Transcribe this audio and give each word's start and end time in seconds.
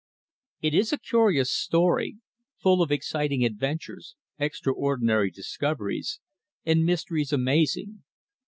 IT 0.63 0.73
is 0.73 0.91
a 0.91 0.97
curious 0.97 1.51
story, 1.51 2.17
full 2.57 2.81
of 2.81 2.91
exciting 2.91 3.45
adventures, 3.45 4.15
extraordinary 4.39 5.29
discoveries, 5.29 6.19
and 6.65 6.83
mysteries 6.87 7.31
amazing. 7.31 8.01